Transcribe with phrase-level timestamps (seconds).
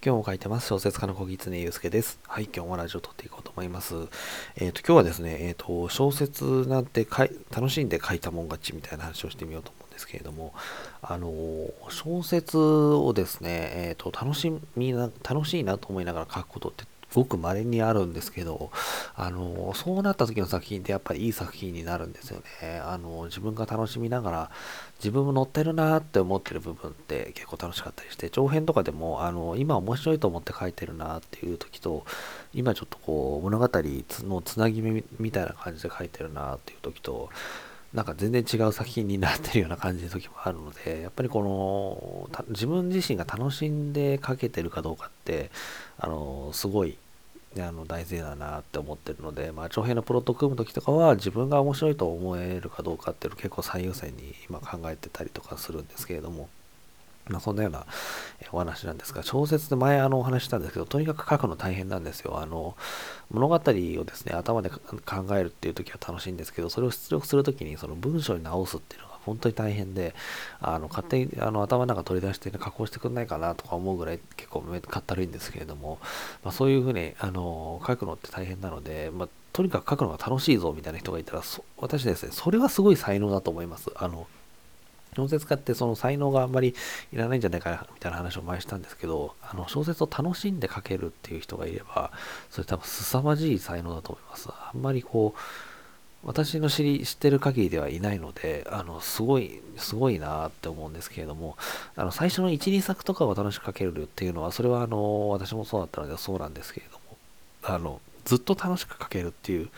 [0.00, 0.68] 今日も書いてます。
[0.68, 2.20] 小説家の小狐祐介です。
[2.28, 3.96] はい、今日もラジオを撮っていこうと思います。
[4.54, 10.54] えっ、ー、と、今日はですね、えっ、ー、と、小説なんてかい楽しんで書いたもん勝ちみたいな話をしてみようと思うんですけれども、
[11.02, 11.32] あの
[11.88, 16.84] 小説をですね、えっ、ー、と、楽しみな、楽しいなと思いながら書くことって
[17.14, 18.70] ごく稀にあるんですけど、
[19.14, 22.80] あの、そうなった時の作品ってやっぱりいい作品になるんですよね。
[22.84, 24.50] あの、自分が楽しみながら、
[24.98, 32.04] 自分も乗ってるなって思ってる部分って結構楽しかったりして、長編とかでも、あの、今面白いと思って書いてるなっていう時と、
[32.52, 37.30] 今ちょっとこう、物語のつなぎ目みたいな感じで書いてるなっていう時と、
[37.98, 45.50] なんか全然違う作品になってるような感じの時もあるので、やっぱりこの、自分自身が楽しんで描けてるかどうかって、
[45.98, 46.96] あの、すごい、
[47.58, 56.48] あの大事だなって思ってるので、まあ、長編のプロット組む時とかは自分が面白いと思えるかどうかっていうのを結構最優先に今考えてたりとかするんですけれども、
[57.28, 57.86] まあ、そんなような
[58.52, 62.40] お話なんですが、小説で前あのお話したんですけど、とにかく書くの大変なんですよ。
[62.40, 62.76] あの、
[63.30, 64.80] 物語をですね、頭で考
[65.36, 70.14] えるっていう時は楽しいんですけど、それを出力する時にその文章に直すっていうのが本当に大変で、
[70.60, 75.98] あの勝手にあの頭の中取り出して、ね、加工してくんないかなとか思うぐらい結構かったるいんですけれども、
[76.42, 81.42] まあ、そういうふうにあの書くのって大変なので、まあ、とにかく書くのが楽しいぞみたいな人がいたら、
[81.76, 83.90] 私ですね、それはすごい才能だと思います。
[83.96, 84.26] あの
[85.16, 86.74] 小説家ってその才能があんまり
[87.12, 92.10] いらないんじゃないかなみたいな話を前したんですけど、あの小説を楽しんで書けるっていう人がいれば、
[92.50, 94.48] それ多分凄まじい才能だと思います。
[94.50, 95.40] あんまりこう、
[96.24, 101.56] 私の知り、知ってる限りではいないので、あの、すごい、すごいなって思うんですけれども、
[101.94, 107.16] あの、最初の1、2作とかを楽しく書けるっていうのは、それはあの、私もそうだったのでそうなんですけれども、
[107.62, 109.70] あの、ずっと楽しく書けるっていう、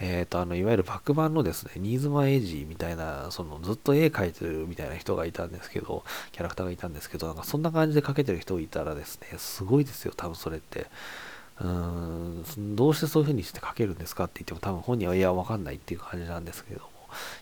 [0.00, 10.86] えっ、ー、と、あの、いわゆるバック版のですね、新妻エイジみたいな、その、ずっと絵描いてるみたいな人がいたんですけど、キャラクターがいたんですけど、なんかそんな感じで描けてる人いたらですね、すごいですよ、多分それって。
[11.60, 16.93] うーん、どうしてそういう風にして描けるんですかって言っても多分本人はいや、わかんないっていう感じなんですけど。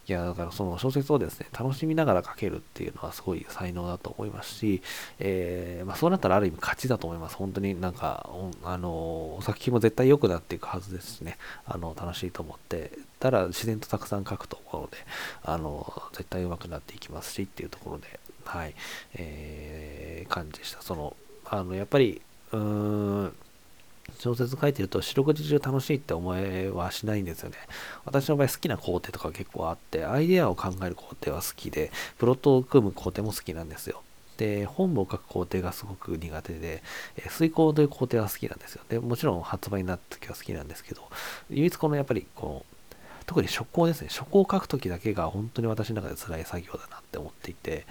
[0.09, 4.83] いや、だからその小説をですね、楽しみながら書けるっていうのはすごい才能だと思いますし、
[5.19, 7.37] えー、まあ、そうなったらある意味勝ちだと思います。
[7.37, 8.29] 本当になんか、
[8.65, 14.99] あの、作品も絶対良くなっていくはずですしね、あの、楽しいと思ってたら自然とたくさん書くと思うので、
[15.43, 18.75] あの、絶対上手くなっていきますしっていうところで、はい、
[19.15, 20.83] えー、感じでした。
[20.83, 21.17] その、
[21.47, 22.21] あの、やっぱり、
[22.53, 23.12] うーん、
[24.23, 27.57] 小説書いてると四六時中楽しいって思えはしないんですよね。
[28.05, 34.01] 私の場合好きな工程とか結構あって、アイデアを考える工程は好きで、プロットを組む工程も好きなんですよ。
[34.37, 36.85] で、本部を書く工程がすごく苦手で、
[37.17, 38.83] え遂行という工程は好きなんですよ。
[38.89, 41.03] で、もちろん発売になった時は好きなんですけど、
[41.51, 42.67] 唯一このやっぱりこの、
[43.27, 44.09] 特に初稿ですね。
[44.09, 47.87] 初稿を書く時だけが本当に私の中で辛い作業だなって思っていて、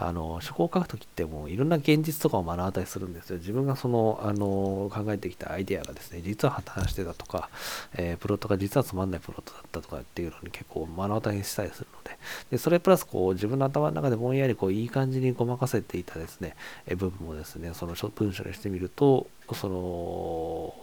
[0.00, 3.38] あの、書を書くときってもういろんな現実とかを目の当たりするんですよ。
[3.38, 7.48] 自分がその、あの、考えてきたアイデアがですね、実は破綻してたとか、
[7.94, 12.18] えー、プロットが実はつまんないプロットだったとかっていうのに結構目の当たりにしたりするので、
[12.50, 16.54] で、それプラスこう自分の頭の中でぼんやりこういい感じにごまかせていたですね、
[16.86, 20.74] え部分もですね、その文章にしてみると、その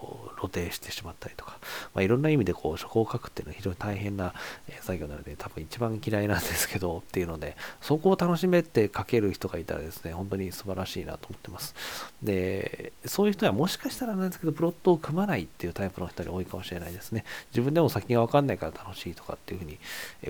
[0.49, 1.57] 露呈してしまったりとか、
[1.93, 4.33] まあ、いろんな意味でこう書稿を書くっていうのは非常に大変な、
[4.81, 11.75] 作業なので多分一番嫌いなんですけどっていうのでそこを楽しめて書ける人がいたらですね本当に素晴らしいなと思ってます。
[12.21, 17.23] でそういう人はもしかしたらなんですけどプロットを組まないっていうタイプの人に多いかもしれないですね。
[17.51, 19.79] 自分でも先が分かんないから楽しいとかっていうふうに、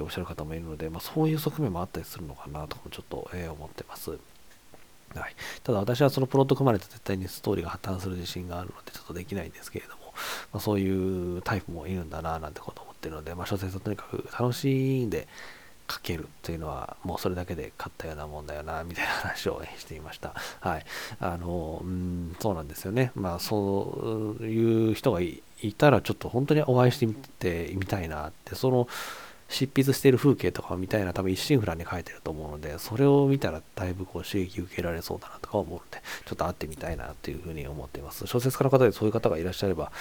[0.02, 4.18] おっしゃる方もいるので、まあ、そういう側面もあったりするのかなともちょっと、思ってます。
[5.20, 10.14] はい、ただ私はそのプロット組まれた絶対にストーリーが破綻する自信があるのでちょっとできないんですけれども、
[10.52, 15.28] まあ、そういうタイプもいるんだななんてこと思ってるので、まあ、小説をとにかく楽しんで
[15.90, 20.34] 書けるというのはもうそれだけで勝ったようなもんだよなみたいな話をしていました。
[20.60, 20.86] はい。
[21.20, 23.12] あの、うん、そうなんですよね。
[23.16, 25.44] まあそういう人がい
[25.78, 28.88] たらちょっと本当にお会いしてみてみたいなって、その
[29.50, 38.26] 執筆している風景とかみたいな多分一心不乱に書いてると思うので、それを見たらだいぶこう刺激受けられそうだなとか思うので、ちょっと会ってみたいなというふうに思っています。
[38.28, 39.92] 小説家の方でそういう方がいらっしゃれば、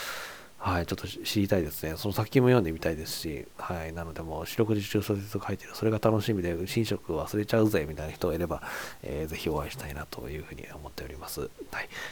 [0.65, 1.93] はい、ちょっと知りたいですね。
[1.99, 8.63] その作品も読んでみたいですし、はい、なのでもう四六時中小説を書いてる、それが楽しみで、寝食忘れちゃうぜみたいな人がいれば、
[9.03, 11.41] えー、ぜひお会いしたいなというふうに思っております。
[11.41, 11.51] はい。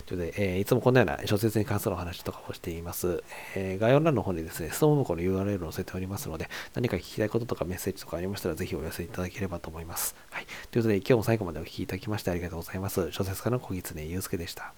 [0.05, 3.25] ということで、えー、いつもこんなような小説に関するお話とかをしています。
[3.57, 10.15] えー、概要欄の方にですね、質問箱の URL を載せておりますので、何か聞きたいこととかメッセージとかありましたら、ぜひお寄せいただければと思います。
[10.29, 10.47] はい。
[10.71, 13.11] ということで、今日も最後までお聴きいただきましてありがとうございます。
[13.13, 14.75] 小説家の小狐祐介でした。